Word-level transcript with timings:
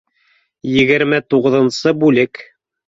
Егерме 0.77 1.21
туғыҙынсы 1.35 1.97
бүлек 2.05 2.45